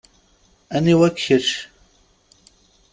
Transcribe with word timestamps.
Aniwa-k 0.75 1.15
kečč? 1.25 1.47